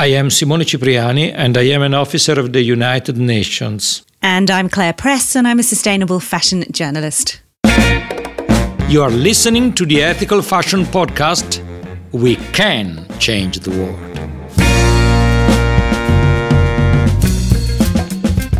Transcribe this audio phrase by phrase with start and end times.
[0.00, 4.02] I am Simone Cipriani and I am an officer of the United Nations.
[4.22, 7.42] And I'm Claire Press and I'm a sustainable fashion journalist.
[8.88, 11.60] You are listening to the Ethical Fashion Podcast.
[12.12, 14.00] We can change the world.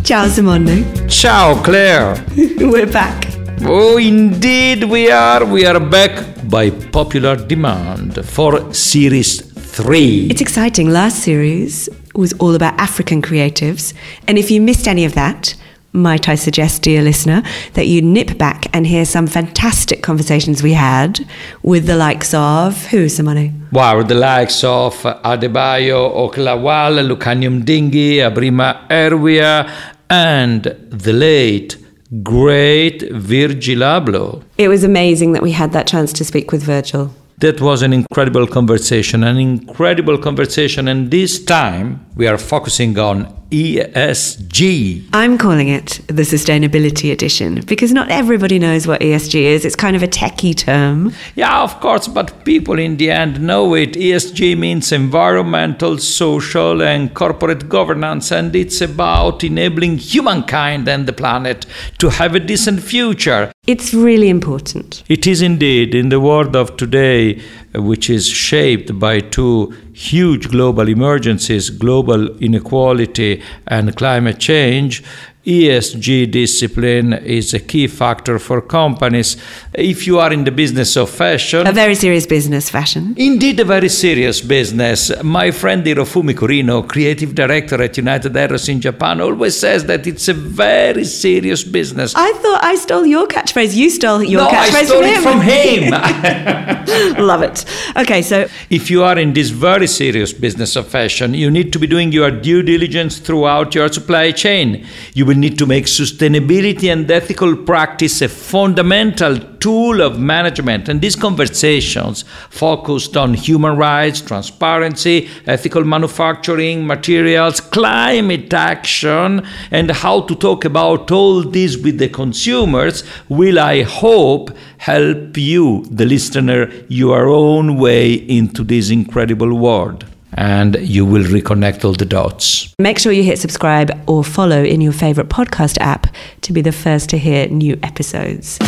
[0.04, 1.08] Ciao, Simone.
[1.08, 2.22] Ciao, Claire.
[2.36, 3.24] We're back.
[3.62, 5.46] Oh, indeed, we are.
[5.46, 10.28] We are back by popular demand for Series 3.
[10.30, 10.90] It's exciting.
[10.90, 13.94] Last series was all about African creatives.
[14.26, 15.54] And if you missed any of that,
[15.92, 17.42] might I suggest, dear listener,
[17.74, 21.26] that you nip back and hear some fantastic conversations we had
[21.62, 23.68] with the likes of who, Simone?
[23.72, 29.70] Wow, with the likes of Adebayo Oke-Lawal, Lukhanyo Mdingi, Abrima Erwiah,
[30.08, 31.76] and the late
[32.22, 34.42] great Virgil Abloh.
[34.58, 37.14] It was amazing that we had that chance to speak with Virgil.
[37.40, 40.88] That was an incredible conversation, an incredible conversation.
[40.88, 45.04] And this time we are focusing on ESG.
[45.12, 49.64] I'm calling it the Sustainability Edition because not everybody knows what ESG is.
[49.64, 51.12] It's kind of a techie term.
[51.34, 53.94] Yeah, of course, but people in the end know it.
[53.94, 61.66] ESG means environmental, social, and corporate governance, and it's about enabling humankind and the planet
[61.98, 63.52] to have a decent future.
[63.66, 65.02] It's really important.
[65.08, 65.94] It is indeed.
[65.94, 67.42] In the world of today,
[67.74, 75.02] which is shaped by two huge global emergencies global inequality and climate change
[75.46, 79.38] ESG discipline is a key factor for companies.
[79.72, 83.14] If you are in the business of fashion, a very serious business, fashion.
[83.16, 85.10] Indeed, a very serious business.
[85.22, 90.28] My friend Hirofumi Kurino, creative director at United Arrows in Japan, always says that it's
[90.28, 92.12] a very serious business.
[92.14, 93.74] I thought I stole your catchphrase.
[93.74, 95.84] You stole your no, catchphrase I stole from him.
[95.84, 97.16] it from him.
[97.16, 97.64] Love it.
[97.96, 101.78] Okay, so if you are in this very serious business of fashion, you need to
[101.78, 104.86] be doing your due diligence throughout your supply chain.
[105.14, 110.88] You will need to make sustainability and ethical practice a fundamental tool of management.
[110.88, 120.22] And these conversations focused on human rights, transparency, ethical manufacturing, materials, climate action, and how
[120.22, 126.72] to talk about all this with the consumers will, I hope, help you, the listener,
[126.88, 130.06] your own way into this incredible world
[130.40, 132.74] and you will reconnect all the dots.
[132.78, 136.06] Make sure you hit subscribe or follow in your favorite podcast app
[136.40, 138.58] to be the first to hear new episodes.